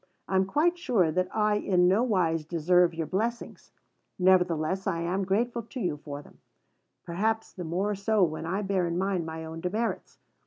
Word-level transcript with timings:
I 0.27 0.35
am 0.35 0.45
quite 0.47 0.79
sure 0.79 1.11
that 1.11 1.27
I 1.31 1.57
in 1.57 1.87
no 1.87 2.01
wise 2.01 2.43
deserve 2.43 2.95
your 2.95 3.05
blessings; 3.05 3.71
nevertheless 4.17 4.87
I 4.87 5.01
am 5.01 5.23
grateful 5.25 5.61
to 5.61 5.79
you 5.79 5.97
for 5.97 6.23
them, 6.23 6.39
perhaps 7.03 7.53
the 7.53 7.63
more 7.63 7.93
so 7.93 8.23
when 8.23 8.47
I 8.47 8.63
bear 8.63 8.87
in 8.87 8.97
mind 8.97 9.27
my 9.27 9.45
own 9.45 9.61
demerits. 9.61 10.17